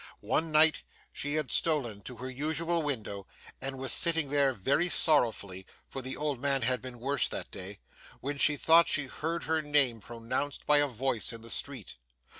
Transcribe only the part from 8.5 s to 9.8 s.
thought she heard her